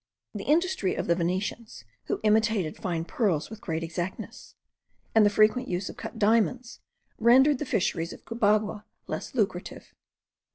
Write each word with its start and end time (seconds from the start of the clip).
The 0.33 0.45
industry 0.45 0.95
of 0.95 1.05
the 1.05 1.13
Venetians, 1.13 1.85
who 2.05 2.19
imitated 2.23 2.75
fine 2.75 3.05
pearls 3.05 3.51
with 3.51 3.61
great 3.61 3.83
exactness, 3.83 4.55
and 5.13 5.23
the 5.23 5.29
frequent 5.29 5.67
use 5.67 5.89
of 5.89 5.97
cut 5.97 6.17
diamonds,* 6.17 6.79
rendered 7.19 7.59
the 7.59 7.67
fisheries 7.69 8.11
of 8.11 8.25
Cubagua 8.25 8.85
less 9.05 9.35
lucrative. 9.35 9.93